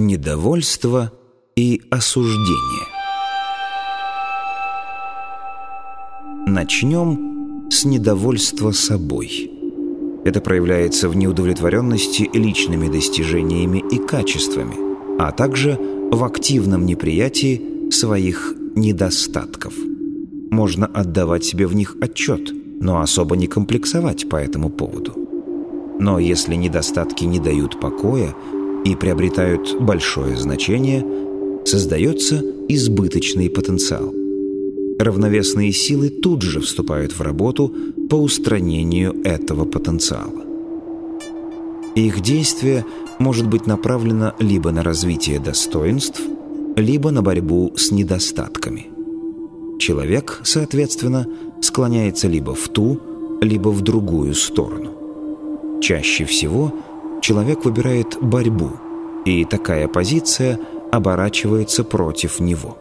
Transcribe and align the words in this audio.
Недовольство 0.00 1.10
и 1.56 1.82
осуждение. 1.90 2.86
Начнем 6.46 7.68
с 7.68 7.84
недовольства 7.84 8.70
собой. 8.70 9.50
Это 10.24 10.40
проявляется 10.40 11.08
в 11.08 11.16
неудовлетворенности 11.16 12.30
личными 12.32 12.86
достижениями 12.86 13.82
и 13.90 13.98
качествами, 13.98 14.76
а 15.20 15.32
также 15.32 15.76
в 16.12 16.22
активном 16.22 16.86
неприятии 16.86 17.90
своих 17.90 18.54
недостатков. 18.76 19.74
Можно 20.52 20.86
отдавать 20.86 21.44
себе 21.44 21.66
в 21.66 21.74
них 21.74 21.96
отчет, 22.00 22.52
но 22.80 23.00
особо 23.00 23.34
не 23.34 23.48
комплексовать 23.48 24.28
по 24.28 24.36
этому 24.36 24.70
поводу. 24.70 25.12
Но 25.98 26.20
если 26.20 26.54
недостатки 26.54 27.24
не 27.24 27.40
дают 27.40 27.80
покоя 27.80 28.32
и 28.88 28.94
приобретают 28.94 29.78
большое 29.78 30.34
значение, 30.36 31.04
создается 31.64 32.42
избыточный 32.68 33.50
потенциал. 33.50 34.14
Равновесные 34.98 35.72
силы 35.72 36.08
тут 36.08 36.40
же 36.40 36.60
вступают 36.60 37.12
в 37.12 37.20
работу 37.20 37.70
по 38.08 38.14
устранению 38.14 39.14
этого 39.24 39.66
потенциала. 39.66 40.42
Их 41.94 42.20
действие 42.20 42.86
может 43.18 43.46
быть 43.46 43.66
направлено 43.66 44.32
либо 44.38 44.70
на 44.70 44.82
развитие 44.82 45.38
достоинств, 45.38 46.22
либо 46.74 47.10
на 47.10 47.20
борьбу 47.20 47.74
с 47.76 47.90
недостатками. 47.90 48.86
Человек, 49.78 50.40
соответственно, 50.44 51.26
склоняется 51.60 52.26
либо 52.26 52.54
в 52.54 52.68
ту, 52.68 52.98
либо 53.42 53.68
в 53.68 53.82
другую 53.82 54.34
сторону. 54.34 54.92
Чаще 55.82 56.24
всего 56.24 56.72
человек 57.28 57.66
выбирает 57.66 58.16
борьбу, 58.22 58.70
и 59.26 59.44
такая 59.44 59.86
позиция 59.86 60.58
оборачивается 60.90 61.84
против 61.84 62.40
него. 62.40 62.78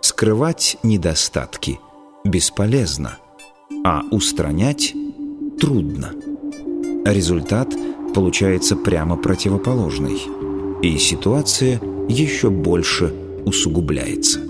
Скрывать 0.00 0.76
недостатки 0.82 1.78
бесполезно, 2.24 3.18
а 3.84 4.02
устранять 4.10 4.92
трудно. 5.60 6.14
Результат 7.04 7.72
получается 8.12 8.74
прямо 8.74 9.16
противоположный, 9.16 10.20
и 10.82 10.98
ситуация 10.98 11.80
еще 12.08 12.50
больше 12.50 13.14
усугубляется. 13.44 14.40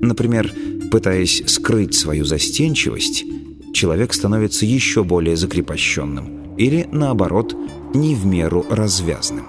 Например, 0.00 0.52
пытаясь 0.92 1.42
скрыть 1.48 1.96
свою 1.96 2.24
застенчивость, 2.24 3.24
человек 3.72 4.14
становится 4.14 4.66
еще 4.66 5.02
более 5.02 5.36
закрепощенным– 5.36 6.34
или, 6.56 6.86
наоборот, 6.92 7.56
не 7.94 8.14
в 8.14 8.26
меру 8.26 8.66
развязным. 8.68 9.46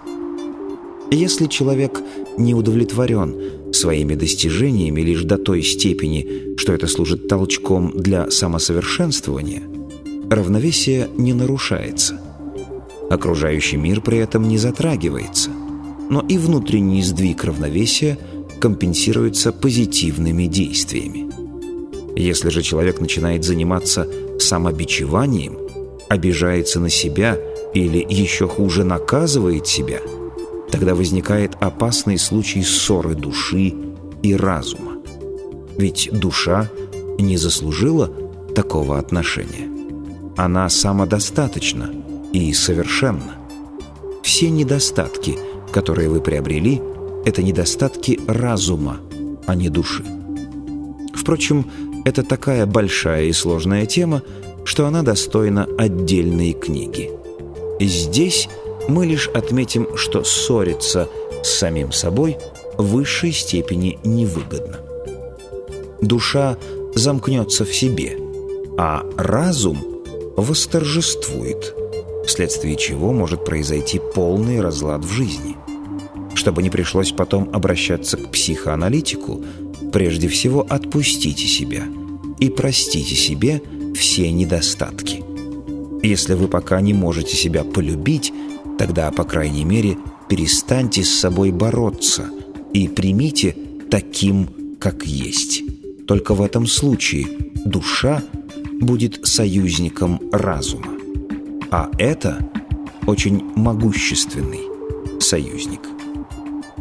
Если 1.11 1.47
человек 1.47 2.01
не 2.37 2.53
удовлетворен 2.53 3.73
своими 3.73 4.15
достижениями 4.15 5.01
лишь 5.01 5.23
до 5.23 5.37
той 5.37 5.61
степени, 5.61 6.55
что 6.57 6.73
это 6.73 6.87
служит 6.87 7.27
толчком 7.27 7.91
для 7.95 8.29
самосовершенствования, 8.31 9.63
равновесие 10.29 11.09
не 11.17 11.33
нарушается. 11.33 12.19
Окружающий 13.09 13.77
мир 13.77 14.01
при 14.01 14.17
этом 14.17 14.47
не 14.47 14.57
затрагивается, 14.57 15.51
но 16.09 16.25
и 16.27 16.37
внутренний 16.37 17.03
сдвиг 17.03 17.43
равновесия 17.43 18.17
компенсируется 18.59 19.51
позитивными 19.51 20.45
действиями. 20.45 21.29
Если 22.15 22.49
же 22.49 22.61
человек 22.61 23.01
начинает 23.01 23.43
заниматься 23.43 24.07
самобичеванием, 24.39 25.57
обижается 26.07 26.79
на 26.79 26.89
себя 26.89 27.37
или, 27.75 28.03
еще 28.09 28.47
хуже, 28.47 28.83
наказывает 28.83 29.67
себя, 29.67 29.99
тогда 30.71 30.95
возникает 30.95 31.55
опасный 31.59 32.17
случай 32.17 32.63
ссоры 32.63 33.15
души 33.15 33.73
и 34.23 34.33
разума. 34.33 34.93
Ведь 35.77 36.09
душа 36.11 36.71
не 37.19 37.37
заслужила 37.37 38.09
такого 38.55 38.97
отношения. 38.97 39.69
Она 40.37 40.69
самодостаточна 40.69 41.91
и 42.31 42.53
совершенна. 42.53 43.35
Все 44.23 44.49
недостатки, 44.49 45.37
которые 45.71 46.09
вы 46.09 46.21
приобрели, 46.21 46.81
это 47.25 47.43
недостатки 47.43 48.19
разума, 48.27 48.99
а 49.45 49.55
не 49.55 49.69
души. 49.69 50.05
Впрочем, 51.13 51.69
это 52.05 52.23
такая 52.23 52.65
большая 52.65 53.25
и 53.25 53.33
сложная 53.33 53.85
тема, 53.85 54.21
что 54.63 54.85
она 54.85 55.03
достойна 55.03 55.67
отдельной 55.77 56.53
книги. 56.53 57.11
Здесь 57.79 58.47
мы 58.87 59.05
лишь 59.05 59.27
отметим, 59.29 59.97
что 59.97 60.23
ссориться 60.23 61.09
с 61.43 61.49
самим 61.49 61.91
собой 61.91 62.37
в 62.77 62.85
высшей 62.87 63.31
степени 63.31 63.99
невыгодно. 64.03 64.79
Душа 66.01 66.57
замкнется 66.93 67.65
в 67.65 67.73
себе, 67.73 68.17
а 68.77 69.05
разум 69.17 70.03
восторжествует, 70.37 71.75
вследствие 72.25 72.75
чего 72.75 73.11
может 73.11 73.45
произойти 73.45 74.01
полный 74.13 74.61
разлад 74.61 75.03
в 75.03 75.11
жизни. 75.11 75.55
Чтобы 76.33 76.63
не 76.63 76.69
пришлось 76.69 77.11
потом 77.11 77.49
обращаться 77.53 78.17
к 78.17 78.31
психоаналитику, 78.31 79.43
прежде 79.93 80.27
всего 80.27 80.65
отпустите 80.69 81.47
себя 81.47 81.83
и 82.39 82.49
простите 82.49 83.15
себе– 83.15 83.61
все 83.95 84.31
недостатки. 84.31 85.24
Если 86.03 86.33
вы 86.33 86.47
пока 86.47 86.81
не 86.81 86.93
можете 86.93 87.35
себя 87.35 87.63
полюбить, 87.63 88.33
тогда, 88.77 89.11
по 89.11 89.23
крайней 89.23 89.65
мере, 89.65 89.97
перестаньте 90.29 91.03
с 91.03 91.09
собой 91.09 91.51
бороться 91.51 92.29
и 92.73 92.87
примите 92.87 93.55
таким, 93.89 94.75
как 94.79 95.05
есть. 95.05 95.63
Только 96.07 96.33
в 96.33 96.41
этом 96.41 96.67
случае 96.67 97.27
душа 97.65 98.23
будет 98.79 99.25
союзником 99.25 100.19
разума. 100.31 100.93
А 101.71 101.89
это 101.97 102.49
очень 103.07 103.43
могущественный 103.55 104.61
союзник. 105.19 105.81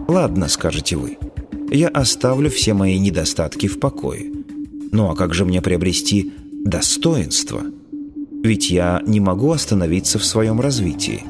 «Ладно»,— 0.08 0.48
скажете 0.48 0.96
вы,— 0.96 1.18
«я 1.70 1.88
оставлю 1.88 2.50
все 2.50 2.74
мои 2.74 2.98
недостатки 2.98 3.68
в 3.68 3.80
покое. 3.80 4.30
Ну 4.92 5.10
а 5.10 5.16
как 5.16 5.34
же 5.34 5.44
мне 5.44 5.62
приобрести 5.62 6.32
достоинство. 6.64 7.62
Ведь 8.44 8.70
я 8.70 9.00
не 9.06 9.20
могу 9.20 9.52
остановиться 9.52 10.18
в 10.18 10.24
своем 10.24 10.60
развитии. 10.60 11.22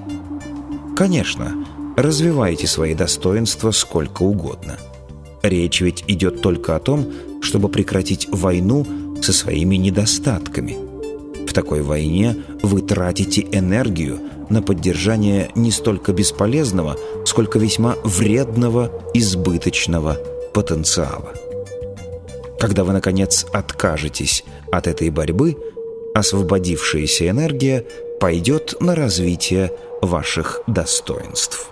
Конечно, 0.96 1.64
развивайте 1.96 2.66
свои 2.66 2.92
достоинства 2.94 3.70
сколько 3.70 4.24
угодно. 4.24 4.78
Речь 5.44 5.80
ведь 5.80 6.02
идет 6.08 6.42
только 6.42 6.74
о 6.74 6.80
том, 6.80 7.06
чтобы 7.40 7.68
прекратить 7.68 8.26
войну 8.32 8.84
со 9.22 9.32
своими 9.32 9.76
недостатками. 9.76 10.76
В 11.46 11.52
такой 11.52 11.82
войне 11.82 12.36
вы 12.62 12.82
тратите 12.82 13.46
энергию 13.52 14.18
на 14.50 14.60
поддержание 14.60 15.50
не 15.54 15.70
столько 15.70 16.12
бесполезного, 16.12 16.96
сколько 17.26 17.60
весьма 17.60 17.94
вредного 18.02 18.90
избыточного 19.14 20.18
потенциала. 20.52 21.32
Когда 22.58 22.82
вы, 22.82 22.92
наконец, 22.92 23.46
откажетесь 23.52 24.42
от 24.72 24.88
этой 24.88 25.10
борьбы, 25.10 25.56
освободившаяся 26.14 27.28
энергия 27.28 27.84
пойдет 28.20 28.76
на 28.80 28.94
развитие 28.94 29.72
ваших 30.00 30.62
достоинств. 30.66 31.68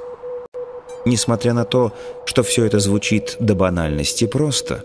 Несмотря 1.05 1.53
на 1.55 1.65
то, 1.65 1.93
что 2.27 2.43
все 2.43 2.65
это 2.65 2.79
звучит 2.79 3.37
до 3.41 3.55
банальности 3.55 4.27
просто, 4.27 4.85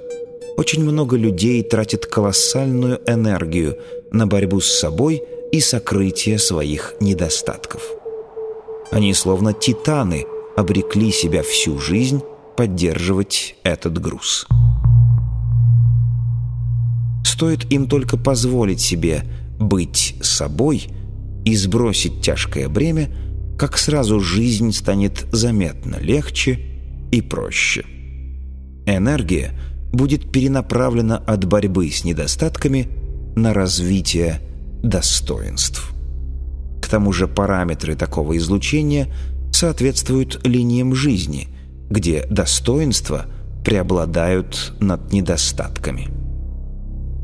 очень 0.57 0.83
много 0.83 1.17
людей 1.17 1.61
тратят 1.63 2.05
колоссальную 2.05 3.01
энергию 3.05 3.77
на 4.11 4.25
борьбу 4.25 4.59
с 4.59 4.71
собой 4.71 5.23
и 5.51 5.59
сокрытие 5.59 6.39
своих 6.39 6.95
недостатков. 6.99 7.81
Они, 8.91 9.13
словно 9.13 9.53
титаны, 9.53 10.25
обрекли 10.55 11.11
себя 11.11 11.43
всю 11.43 11.77
жизнь 11.77 12.21
поддерживать 12.55 13.55
этот 13.63 13.99
груз. 13.99 14.47
Стоит 17.23 17.71
им 17.71 17.87
только 17.87 18.17
позволить 18.17 18.81
себе 18.81 19.23
быть 19.59 20.15
собой 20.21 20.87
и 21.45 21.55
сбросить 21.55 22.21
тяжкое 22.21 22.69
бремя, 22.69 23.09
как 23.57 23.77
сразу 23.77 24.19
жизнь 24.19 24.71
станет 24.71 25.25
заметно 25.31 25.97
легче 25.99 26.59
и 27.11 27.21
проще. 27.21 27.85
Энергия 28.85 29.51
будет 29.91 30.31
перенаправлена 30.31 31.17
от 31.17 31.45
борьбы 31.45 31.89
с 31.89 32.03
недостатками 32.03 32.87
на 33.35 33.53
развитие 33.53 34.41
достоинств. 34.83 35.91
К 36.81 36.87
тому 36.87 37.11
же 37.11 37.27
параметры 37.27 37.95
такого 37.95 38.37
излучения 38.37 39.07
соответствуют 39.51 40.45
линиям 40.45 40.93
жизни, 40.93 41.47
где 41.89 42.25
достоинства 42.29 43.25
преобладают 43.65 44.73
над 44.79 45.11
недостатками. 45.11 46.16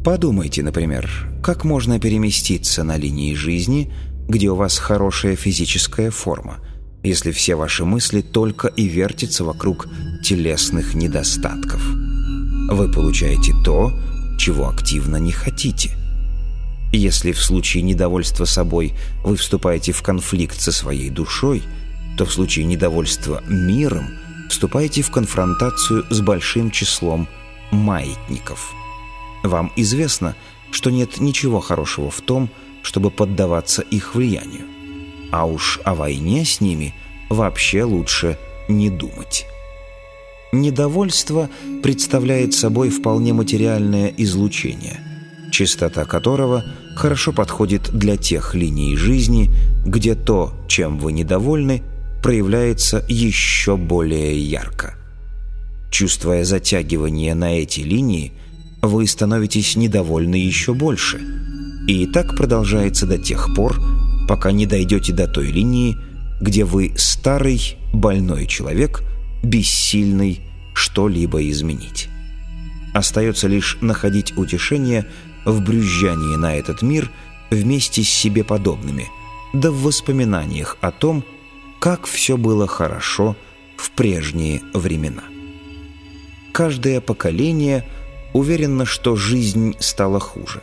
Подумайте, 0.04 0.64
например, 0.64 1.10
как 1.42 1.64
можно 1.64 1.98
переместиться 1.98 2.84
на 2.84 2.98
линии 2.98 3.34
жизни, 3.36 3.90
где 4.28 4.50
у 4.50 4.56
вас 4.56 4.78
хорошая 4.78 5.38
физическая 5.38 6.12
форма, 6.12 6.60
если 7.04 7.32
все 7.32 7.56
ваши 7.56 7.86
мысли 7.86 8.20
только 8.20 8.68
и 8.68 8.86
вертятся 8.90 9.46
вокруг 9.46 9.88
телесных 10.22 10.94
недостатков. 10.94 11.82
Вы 12.70 12.92
получаете 12.92 13.54
то, 13.64 13.94
чего 14.38 14.68
активно 14.68 15.16
не 15.18 15.32
хотите. 15.32 15.92
Если 16.92 17.32
в 17.32 17.42
случае 17.42 17.84
недовольства 17.84 18.44
собой 18.44 18.94
вы 19.24 19.38
вступаете 19.38 19.94
в 19.94 20.02
конфликт 20.02 20.60
со 20.60 20.74
своей 20.74 21.10
душой, 21.12 21.64
то 22.18 22.26
в 22.26 22.34
случае 22.34 22.66
недовольства 22.66 23.42
миром 23.48 24.10
вступаете 24.50 25.02
в 25.02 25.12
конфронтацию 25.12 26.06
с 26.10 26.20
большим 26.20 26.72
числом 26.72 27.30
маятников. 27.72 28.74
Вам 29.44 29.72
известно, 29.76 30.36
что 30.72 30.90
нет 30.90 31.20
ничего 31.20 31.60
хорошего 31.60 32.10
в 32.10 32.22
том, 32.22 32.50
чтобы 32.82 33.12
поддаваться 33.12 33.82
их 33.82 34.16
влиянию. 34.16 34.66
А 35.32 35.46
уж 35.46 35.80
о 35.84 35.96
войне 35.96 36.46
с 36.46 36.62
ними 36.62 36.94
вообще 37.30 37.84
лучше 37.84 38.38
не 38.68 38.90
думать. 38.90 39.46
Недовольство 40.52 41.50
представляет 41.82 42.54
собой 42.54 42.90
вполне 42.90 43.34
материальное 43.34 44.14
излучение, 44.18 45.00
частота 45.52 46.06
которого 46.06 46.64
хорошо 46.96 47.34
подходит 47.34 47.90
для 47.92 48.18
тех 48.18 48.54
линий 48.54 48.96
жизни, 48.96 49.50
где 49.84 50.14
то, 50.14 50.54
чем 50.68 51.00
вы 51.00 51.12
недовольны, 51.12 51.82
проявляется 52.22 53.04
еще 53.10 53.78
более 53.78 54.40
ярко. 54.40 54.96
Чувствуя 55.90 56.44
затягивание 56.44 57.34
на 57.34 57.60
эти 57.60 57.82
линии, 57.82 58.34
вы 58.84 59.08
становитесь 59.08 59.78
недовольны 59.78 60.36
еще 60.36 60.74
больше. 60.74 61.22
И 61.88 62.06
так 62.06 62.36
продолжается 62.36 63.08
до 63.08 63.18
тех 63.18 63.56
пор, 63.56 63.82
пока 64.28 64.52
не 64.52 64.66
дойдете 64.66 65.14
до 65.14 65.26
той 65.26 65.48
линии, 65.48 65.98
где 66.42 66.66
вы 66.66 66.94
старый, 66.98 67.78
больной 67.94 68.46
человек, 68.46 69.02
бессильный 69.42 70.42
что-либо 70.74 71.50
изменить. 71.50 72.10
Остается 72.94 73.48
лишь 73.48 73.78
находить 73.80 74.38
утешение 74.38 75.06
в 75.46 75.62
брюзжании 75.62 76.36
на 76.36 76.56
этот 76.56 76.82
мир 76.82 77.10
вместе 77.50 78.04
с 78.04 78.10
себе 78.10 78.44
подобными, 78.44 79.08
да 79.54 79.72
в 79.72 79.82
воспоминаниях 79.82 80.78
о 80.82 80.92
том, 80.92 81.24
как 81.80 82.06
все 82.06 82.36
было 82.36 82.68
хорошо 82.68 83.38
в 83.78 83.92
прежние 83.92 84.62
времена. 84.74 85.24
Каждое 86.52 87.02
поколение 87.02 87.86
уверено, 88.34 88.86
что 88.86 89.16
жизнь 89.16 89.76
стала 89.80 90.20
хуже. 90.20 90.62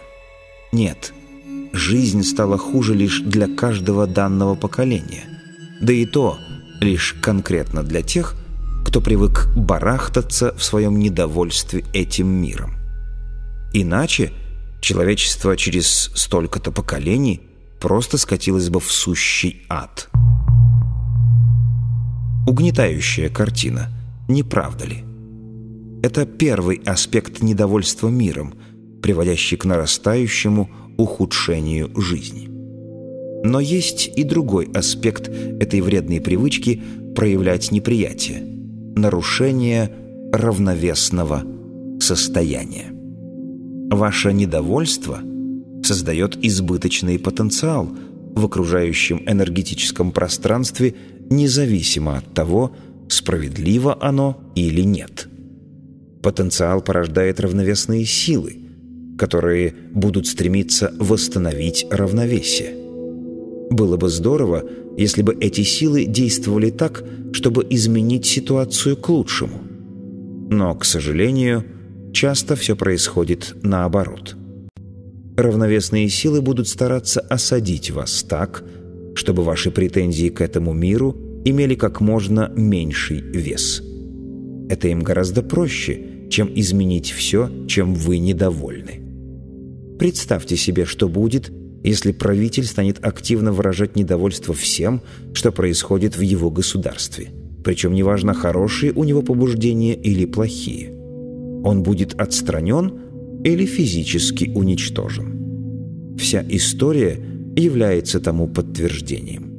Нет, 0.73 1.13
жизнь 1.73 2.23
стала 2.23 2.59
хуже 2.59 2.95
лишь 2.95 3.21
для 3.21 3.47
каждого 3.49 4.07
данного 4.07 4.55
поколения. 4.55 5.25
Да 5.81 5.93
и 5.93 6.05
то 6.05 6.39
лишь 6.81 7.15
конкретно 7.23 7.83
для 7.83 8.03
тех, 8.03 8.35
кто 8.85 9.01
привык 9.01 9.49
барахтаться 9.57 10.55
в 10.57 10.63
своем 10.63 10.99
недовольстве 10.99 11.85
этим 11.93 12.29
миром. 12.29 12.77
Иначе 13.73 14.33
человечество 14.81 15.57
через 15.57 16.11
столько-то 16.15 16.73
поколений 16.73 17.41
просто 17.79 18.19
скатилось 18.19 18.69
бы 18.69 18.81
в 18.81 18.91
сущий 18.91 19.63
ад. 19.69 20.09
Угнетающая 22.47 23.29
картина, 23.29 23.91
не 24.29 24.43
правда 24.43 24.87
ли? 24.87 25.05
Это 26.03 26.25
первый 26.25 26.81
аспект 26.87 27.43
недовольства 27.43 28.09
миром, 28.09 28.55
приводящий 29.03 29.57
к 29.57 29.65
нарастающему 29.65 30.71
ухудшению 30.97 31.91
жизни. 32.01 32.49
Но 33.45 33.61
есть 33.61 34.11
и 34.17 34.25
другой 34.25 34.71
аспект 34.75 35.29
этой 35.29 35.81
вредной 35.81 36.21
привычки 36.21 36.83
проявлять 37.15 37.73
неприятие– 37.73 38.43
нарушение 38.97 39.91
равновесного 40.33 41.45
состояния. 42.01 42.93
Ваше 43.91 44.33
недовольство 44.33 45.21
создает 45.83 46.37
избыточный 46.45 47.19
потенциал 47.19 47.89
в 48.35 48.45
окружающем 48.45 49.23
энергетическом 49.27 50.13
пространстве 50.13 50.95
независимо 51.31 52.19
от 52.19 52.35
того, 52.35 52.75
справедливо 53.09 53.99
оно 54.01 54.39
или 54.55 54.83
нет. 54.83 55.30
Потенциал 56.23 56.83
порождает 56.83 57.41
равновесные 57.41 58.05
силы, 58.05 58.57
которые 59.19 59.75
будут 59.93 60.27
стремиться 60.27 60.93
восстановить 60.99 61.87
равновесие. 61.91 62.75
Было 63.71 63.97
бы 63.97 64.09
здорово, 64.09 64.65
если 64.97 65.23
бы 65.23 65.37
эти 65.41 65.63
силы 65.63 66.05
действовали 66.05 66.71
так, 66.71 67.05
чтобы 67.33 67.67
изменить 67.71 68.27
ситуацию 68.27 68.97
к 68.97 69.09
лучшему. 69.09 69.61
Но, 70.51 70.75
к 70.75 70.85
сожалению, 70.85 71.65
часто 72.13 72.57
все 72.57 72.77
происходит 72.77 73.55
наоборот. 73.63 74.37
Равновесные 75.37 76.09
силы 76.09 76.43
будут 76.43 76.69
стараться 76.69 77.21
осадить 77.21 77.91
вас 77.91 78.23
так, 78.25 78.65
чтобы 79.15 79.43
ваши 79.43 79.71
претензии 79.71 80.29
к 80.29 80.41
этому 80.41 80.73
миру 80.73 81.17
имели 81.45 81.77
как 81.77 82.01
можно 82.01 82.53
меньший 82.55 83.21
вес. 83.21 83.83
Это 84.69 84.89
им 84.89 85.01
гораздо 85.01 85.43
проще, 85.43 86.10
чем 86.31 86.51
изменить 86.55 87.11
все, 87.11 87.51
чем 87.67 87.95
вы 87.95 88.19
недовольны. 88.19 89.01
Представьте 89.99 90.57
себе, 90.57 90.87
что 90.87 91.09
будет, 91.09 91.53
если 91.83 92.13
правитель 92.13 92.65
станет 92.65 93.05
активно 93.05 93.53
выражать 93.53 93.97
недовольство 93.97 94.55
всем, 94.55 95.03
что 95.35 95.53
происходит 95.53 96.17
в 96.17 96.21
его 96.23 96.51
государстве. 96.51 97.29
Причем 97.63 97.93
неважно, 97.93 98.33
хорошие 98.33 98.93
у 98.93 99.05
него 99.05 99.23
побуждения 99.23 99.95
или 99.95 100.25
плохие. 100.25 100.93
Он 101.65 101.83
будет 101.83 102.19
отстранен 102.19 102.93
или 103.45 103.67
физически 103.67 104.51
уничтожен. 104.55 106.17
Вся 106.19 106.45
история 106.49 107.19
является 107.57 108.21
тому 108.21 108.49
подтверждением. 108.49 109.51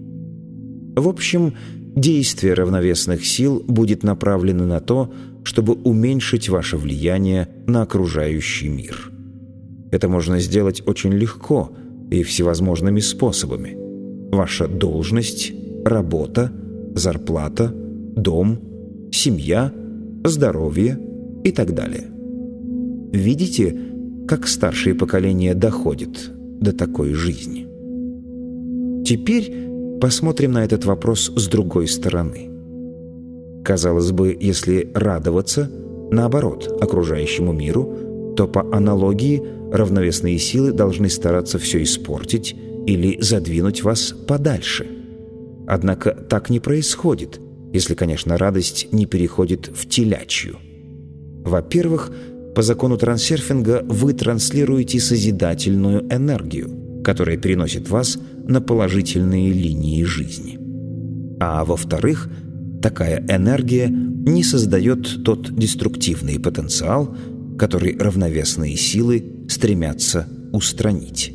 В 0.96 1.08
общем, 1.08 1.54
действие 1.96 2.54
равновесных 2.54 3.26
сил 3.26 3.64
будет 3.68 4.04
направлено 4.04 4.66
на 4.66 4.80
то, 4.80 5.14
чтобы 5.44 5.74
уменьшить 5.74 6.50
ваше 6.50 6.78
влияние 6.78 7.48
на 7.68 7.82
окружающий 7.82 8.70
мир. 8.70 9.12
Это 9.92 10.08
можно 10.08 10.40
сделать 10.40 10.82
очень 10.86 11.14
легко 11.14 11.72
и 12.10 12.24
всевозможными 12.24 13.00
способами. 13.00 13.78
Ваша 14.34 14.68
должность, 14.68 15.52
работа, 15.84 16.52
зарплата, 16.96 17.74
дом, 18.16 18.60
семья, 19.12 19.74
здоровье 20.24 21.00
и 21.44 21.52
так 21.52 21.74
далее. 21.74 22.08
Видите, 23.12 23.78
как 24.28 24.48
старшее 24.48 24.96
поколение 24.96 25.54
доходит 25.54 26.32
до 26.62 26.72
такой 26.72 27.14
жизни? 27.14 27.68
Теперь 29.04 29.52
посмотрим 30.00 30.54
на 30.54 30.64
этот 30.64 30.86
вопрос 30.86 31.32
с 31.36 31.48
другой 31.48 31.88
стороны. 31.88 32.51
Казалось 33.64 34.12
бы, 34.12 34.36
если 34.40 34.92
радоваться, 34.94 35.70
наоборот, 36.12 36.78
окружающему 36.82 37.54
миру, 37.54 38.34
то 38.36 38.48
по 38.48 38.62
аналогии 38.76 39.42
равновесные 39.72 40.40
силы 40.40 40.72
должны 40.72 41.10
стараться 41.10 41.60
все 41.60 41.84
испортить 41.84 42.56
или 42.86 43.22
задвинуть 43.22 43.84
вас 43.84 44.14
подальше. 44.28 44.88
Однако 45.68 46.12
так 46.12 46.50
не 46.50 46.60
происходит, 46.60 47.40
если, 47.72 47.94
конечно, 47.94 48.38
радость 48.38 48.88
не 48.92 49.06
переходит 49.06 49.70
в 49.74 49.88
телячью. 49.88 50.58
Во-первых, 51.44 52.12
по 52.56 52.62
закону 52.62 52.98
трансерфинга 52.98 53.84
вы 53.88 54.14
транслируете 54.14 55.00
созидательную 55.00 56.02
энергию, 56.14 57.02
которая 57.04 57.38
переносит 57.38 57.90
вас 57.90 58.20
на 58.48 58.60
положительные 58.62 59.54
линии 59.54 60.04
жизни. 60.04 60.60
А 61.40 61.64
во-вторых, 61.64 62.30
такая 62.82 63.26
энергия 63.30 63.88
не 63.90 64.44
создает 64.44 65.24
тот 65.24 65.54
деструктивный 65.56 66.40
потенциал, 66.40 67.16
который 67.58 67.98
равновесные 67.98 68.76
силы 68.76 69.46
стремятся 69.48 70.28
устранить. 70.52 71.34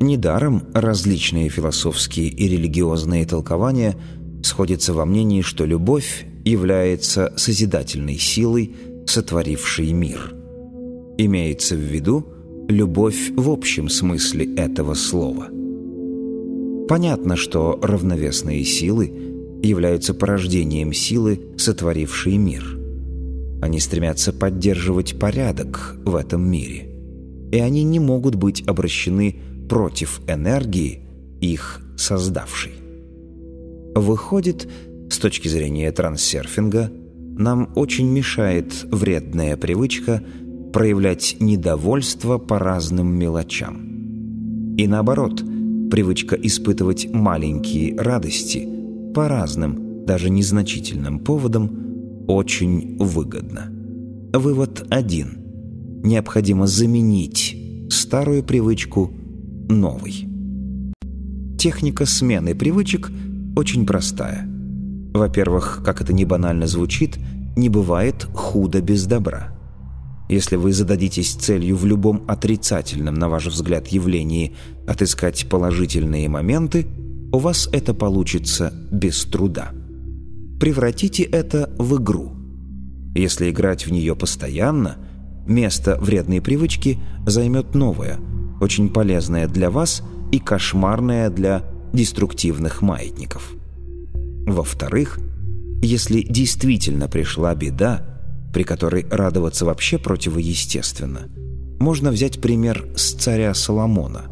Недаром 0.00 0.64
различные 0.74 1.48
философские 1.48 2.28
и 2.28 2.48
религиозные 2.48 3.26
толкования 3.26 3.96
сходятся 4.42 4.92
во 4.92 5.04
мнении, 5.04 5.42
что 5.42 5.64
любовь 5.64 6.26
является 6.44 7.32
созидательной 7.36 8.18
силой, 8.18 8.76
сотворившей 9.06 9.92
мир. 9.92 10.34
Имеется 11.18 11.74
в 11.74 11.80
виду 11.80 12.28
любовь 12.68 13.30
в 13.36 13.50
общем 13.50 13.88
смысле 13.88 14.54
этого 14.54 14.94
слова. 14.94 15.48
Понятно, 16.88 17.36
что 17.36 17.78
равновесные 17.82 18.64
силы– 18.64 19.12
являются 19.62 20.14
порождением 20.14 20.92
силы, 20.92 21.40
сотворившей 21.56 22.36
мир. 22.36 22.78
Они 23.60 23.80
стремятся 23.80 24.32
поддерживать 24.32 25.18
порядок 25.18 25.96
в 26.04 26.14
этом 26.14 26.48
мире, 26.48 26.88
и 27.50 27.58
они 27.58 27.82
не 27.82 27.98
могут 27.98 28.36
быть 28.36 28.66
обращены 28.66 29.36
против 29.68 30.20
энергии, 30.28 31.00
их 31.40 31.80
создавшей. 31.96 32.72
Выходит, 33.94 34.68
с 35.10 35.18
точки 35.18 35.48
зрения 35.48 35.90
трансерфинга, 35.90 36.90
нам 37.36 37.70
очень 37.74 38.08
мешает 38.08 38.72
вредная 38.90 39.56
привычка 39.56 40.22
проявлять 40.72 41.36
недовольство 41.40 42.38
по 42.38 42.58
разным 42.58 43.08
мелочам. 43.08 44.76
И 44.76 44.86
наоборот, 44.86 45.42
привычка 45.90 46.36
испытывать 46.36 47.08
маленькие 47.12 47.96
радости 47.98 48.77
по 49.18 49.26
разным, 49.26 50.04
даже 50.06 50.30
незначительным 50.30 51.18
поводам 51.18 52.24
очень 52.28 52.98
выгодна. 53.00 53.66
Вывод 54.32 54.86
один. 54.90 55.38
Необходимо 56.04 56.68
заменить 56.68 57.56
старую 57.90 58.44
привычку 58.44 59.10
новой. 59.68 60.28
Техника 61.58 62.06
смены 62.06 62.54
привычек 62.54 63.10
очень 63.56 63.86
простая. 63.86 64.48
Во-первых, 65.12 65.82
как 65.84 66.00
это 66.00 66.12
не 66.12 66.24
банально 66.24 66.68
звучит, 66.68 67.18
не 67.56 67.68
бывает 67.68 68.22
худо 68.32 68.80
без 68.80 69.04
добра. 69.04 69.52
Если 70.28 70.54
вы 70.54 70.72
зададитесь 70.72 71.34
целью 71.34 71.74
в 71.74 71.84
любом 71.84 72.22
отрицательном, 72.28 73.16
на 73.16 73.28
ваш 73.28 73.46
взгляд, 73.46 73.88
явлении 73.88 74.54
отыскать 74.86 75.48
положительные 75.48 76.28
моменты, 76.28 76.86
у 77.32 77.38
вас 77.38 77.68
это 77.72 77.94
получится 77.94 78.72
без 78.90 79.24
труда. 79.24 79.72
Превратите 80.58 81.22
это 81.22 81.70
в 81.78 82.00
игру. 82.00 82.32
Если 83.14 83.50
играть 83.50 83.86
в 83.86 83.92
нее 83.92 84.16
постоянно, 84.16 84.96
место 85.46 85.98
вредной 86.00 86.40
привычки 86.40 86.98
займет 87.26 87.74
новое, 87.74 88.18
очень 88.60 88.88
полезное 88.88 89.46
для 89.46 89.70
вас 89.70 90.02
и 90.32 90.38
кошмарное 90.38 91.30
для 91.30 91.64
деструктивных 91.92 92.82
маятников. 92.82 93.52
Во-вторых, 94.46 95.18
если 95.82 96.22
действительно 96.22 97.08
пришла 97.08 97.54
беда, 97.54 98.04
при 98.52 98.62
которой 98.62 99.06
радоваться 99.10 99.64
вообще 99.64 99.98
противоестественно, 99.98 101.28
можно 101.78 102.10
взять 102.10 102.40
пример 102.40 102.86
с 102.96 103.12
царя 103.12 103.54
Соломона. 103.54 104.24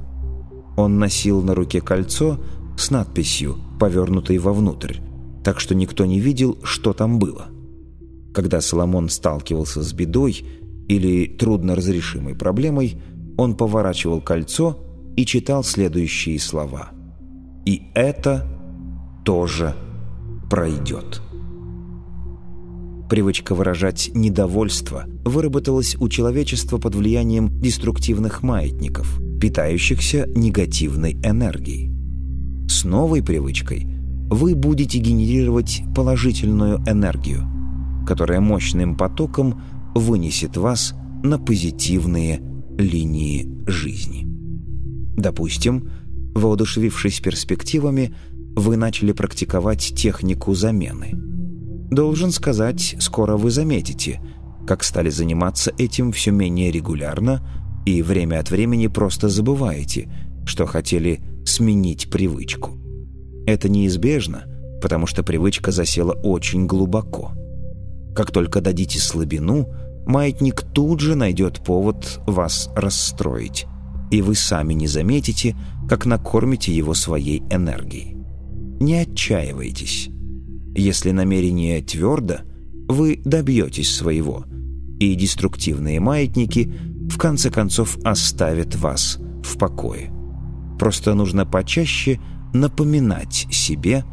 Он 0.76 0.98
носил 0.98 1.42
на 1.42 1.54
руке 1.54 1.80
кольцо 1.80 2.40
с 2.76 2.90
надписью, 2.90 3.56
повернутой 3.80 4.38
вовнутрь, 4.38 4.98
так 5.44 5.60
что 5.60 5.74
никто 5.74 6.04
не 6.04 6.20
видел, 6.20 6.58
что 6.62 6.92
там 6.92 7.18
было. 7.18 7.46
Когда 8.34 8.60
Соломон 8.60 9.08
сталкивался 9.08 9.82
с 9.82 9.92
бедой 9.92 10.44
или 10.88 11.26
трудноразрешимой 11.26 12.34
проблемой, 12.34 13.00
он 13.38 13.56
поворачивал 13.56 14.20
кольцо 14.20 14.78
и 15.16 15.24
читал 15.24 15.64
следующие 15.64 16.38
слова. 16.38 16.90
«И 17.64 17.82
это 17.94 18.46
тоже 19.24 19.74
пройдет». 20.50 21.22
Привычка 23.08 23.54
выражать 23.54 24.10
недовольство 24.14 25.04
выработалась 25.24 25.96
у 26.00 26.08
человечества 26.08 26.78
под 26.78 26.96
влиянием 26.96 27.48
деструктивных 27.60 28.42
маятников, 28.42 29.20
питающихся 29.40 30.26
негативной 30.34 31.12
энергией. 31.22 31.95
Новой 32.86 33.22
привычкой 33.22 33.86
вы 34.30 34.54
будете 34.54 34.98
генерировать 34.98 35.82
положительную 35.94 36.78
энергию, 36.86 37.44
которая 38.06 38.40
мощным 38.40 38.96
потоком 38.96 39.60
вынесет 39.94 40.56
вас 40.56 40.94
на 41.22 41.38
позитивные 41.38 42.40
линии 42.78 43.46
жизни. 43.66 44.24
Допустим, 45.16 45.90
воодушевившись 46.34 47.20
перспективами, 47.20 48.14
вы 48.56 48.76
начали 48.76 49.12
практиковать 49.12 49.94
технику 49.94 50.54
замены– 50.54 51.12
Должен 51.90 52.32
сказать, 52.32 52.96
скоро 52.98 53.36
вы 53.36 53.50
заметите, 53.50 54.20
как 54.66 54.82
стали 54.82 55.08
заниматься 55.08 55.72
этим 55.78 56.10
все 56.10 56.32
менее 56.32 56.72
регулярно 56.72 57.46
и 57.86 58.02
время 58.02 58.40
от 58.40 58.50
времени 58.50 58.88
просто 58.88 59.28
забываете, 59.28 60.10
что 60.44 60.66
хотели 60.66 61.20
сменить 61.46 62.10
привычку. 62.10 62.78
Это 63.46 63.68
неизбежно, 63.68 64.44
потому 64.82 65.06
что 65.06 65.22
привычка 65.22 65.70
засела 65.70 66.12
очень 66.12 66.66
глубоко. 66.66 67.32
Как 68.14 68.30
только 68.30 68.60
дадите 68.60 68.98
слабину, 68.98 69.68
маятник 70.06 70.62
тут 70.62 71.00
же 71.00 71.14
найдет 71.14 71.60
повод 71.60 72.20
вас 72.26 72.70
расстроить, 72.74 73.66
и 74.10 74.22
вы 74.22 74.34
сами 74.34 74.74
не 74.74 74.86
заметите, 74.86 75.56
как 75.88 76.06
накормите 76.06 76.74
его 76.74 76.94
своей 76.94 77.42
энергией. 77.50 78.16
Не 78.80 78.96
отчаивайтесь. 78.96 80.08
Если 80.74 81.10
намерение 81.10 81.80
твердо, 81.82 82.40
вы 82.88 83.20
добьетесь 83.24 83.94
своего, 83.94 84.44
и 84.98 85.14
деструктивные 85.14 86.00
маятники 86.00 86.72
в 87.08 87.18
конце 87.18 87.50
концов 87.50 87.98
оставят 88.04 88.76
вас 88.76 89.18
в 89.42 89.58
покое. 89.58 90.15
Просто 90.78 91.14
нужно 91.14 91.46
почаще 91.46 92.20
напоминать 92.52 93.46
себе 93.50 94.04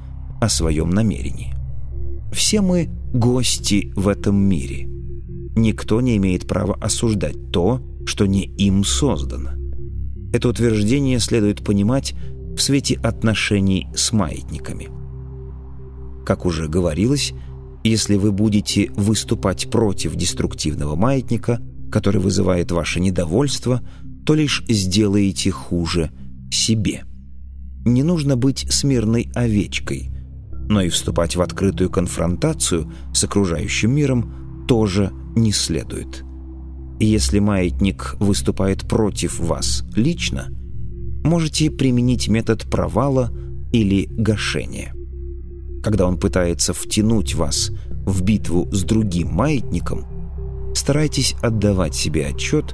о 0.42 0.50
своем 0.50 0.90
намерении. 0.90 1.54
Все 2.32 2.62
мы 2.62 2.90
гости 3.14 3.92
в 3.96 4.08
этом 4.08 4.36
мире. 4.36 4.88
Никто 5.56 6.02
не 6.02 6.18
имеет 6.18 6.48
права 6.48 6.76
осуждать 6.82 7.52
то, 7.52 7.82
что 8.06 8.26
не 8.26 8.44
им 8.44 8.84
создано. 8.84 9.52
Это 10.34 10.50
утверждение 10.50 11.20
следует 11.20 11.64
понимать 11.64 12.16
в 12.56 12.60
свете 12.60 12.96
отношений 12.96 13.88
с 13.96 14.12
маятниками– 14.12 14.90
как 16.26 16.46
уже 16.46 16.68
говорилось, 16.68 17.34
если 17.84 18.16
вы 18.16 18.32
будете 18.32 18.90
выступать 18.96 19.70
против 19.70 20.16
деструктивного 20.16 20.96
маятника, 20.96 21.62
который 21.92 22.22
вызывает 22.22 22.72
ваше 22.72 23.00
недовольство, 23.00 23.82
то 24.26 24.34
лишь 24.34 24.64
сделаете 24.70 25.52
хуже 25.52 26.12
себе. 26.54 27.04
Не 27.86 28.04
нужно 28.04 28.38
быть 28.38 28.66
смирной 28.70 29.30
овечкой, 29.36 30.12
но 30.70 30.82
и 30.82 30.90
вступать 30.90 31.36
в 31.36 31.42
открытую 31.42 31.90
конфронтацию 31.90 32.92
с 33.14 33.24
окружающим 33.24 33.92
миром 33.92 34.66
тоже 34.68 35.12
не 35.36 35.52
следует. 35.52 36.24
Если 37.00 37.40
маятник 37.40 38.16
выступает 38.20 38.88
против 38.88 39.40
вас 39.40 39.84
лично, 39.96 40.48
можете 41.26 41.70
применить 41.70 42.30
метод 42.30 42.64
провала 42.70 43.34
или 43.74 44.06
гашения 44.06 44.94
когда 45.84 46.08
он 46.08 46.18
пытается 46.18 46.74
втянуть 46.74 47.36
вас 47.36 47.72
в 48.06 48.24
битву 48.24 48.68
с 48.72 48.84
другим 48.84 49.34
маятником, 49.34 50.06
старайтесь 50.74 51.36
отдавать 51.42 51.94
себе 51.94 52.28
отчет, 52.28 52.74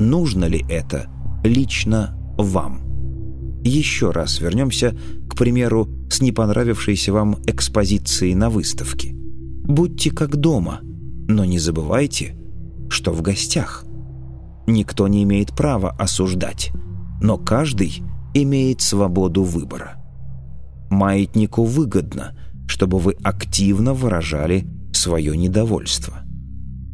нужно 0.00 0.44
ли 0.46 0.64
это 0.68 1.08
лично 1.44 2.18
вам. 2.36 2.87
Еще 3.68 4.10
раз 4.10 4.40
вернемся, 4.40 4.96
к 5.28 5.36
примеру, 5.36 5.88
с 6.10 6.20
не 6.20 6.32
понравившейся 6.32 7.12
вам 7.12 7.38
экспозицией 7.46 8.34
на 8.34 8.50
выставке. 8.50 9.12
Будьте 9.14 10.10
как 10.10 10.36
дома, 10.36 10.80
но 10.82 11.44
не 11.44 11.58
забывайте, 11.58 12.36
что 12.88 13.12
в 13.12 13.22
гостях. 13.22 13.84
Никто 14.66 15.08
не 15.08 15.22
имеет 15.24 15.54
права 15.54 15.90
осуждать, 15.90 16.72
но 17.20 17.36
каждый 17.36 18.02
имеет 18.34 18.80
свободу 18.80 19.42
выбора. 19.42 20.02
Маятнику 20.90 21.64
выгодно– 21.64 22.34
чтобы 22.68 22.98
вы 22.98 23.16
активно 23.24 23.94
выражали 23.94 24.66
свое 24.92 25.36
недовольство. 25.36 26.18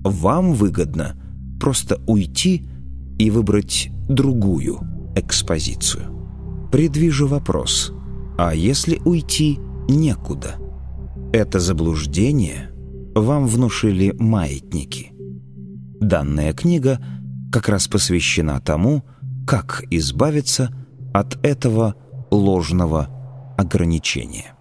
Вам 0.02 0.54
выгодно 0.54 1.16
просто 1.60 2.00
уйти 2.06 2.66
и 3.18 3.30
выбрать 3.30 3.90
другую 4.08 4.80
экспозицию. 5.16 6.13
Предвижу 6.74 7.28
вопрос. 7.28 7.92
А 8.36 8.52
если 8.52 9.00
уйти 9.04 9.60
некуда? 9.88 10.56
Это 11.32 11.60
заблуждение 11.60 12.72
вам 13.14 13.46
внушили 13.46 14.12
маятники. 14.18 15.12
Данная 16.00 16.52
книга 16.52 16.98
как 17.52 17.68
раз 17.68 17.86
посвящена 17.86 18.60
тому, 18.60 19.04
как 19.46 19.84
избавиться 19.92 20.70
от 21.12 21.38
этого 21.46 21.94
ложного 22.32 23.54
ограничения. 23.56 24.53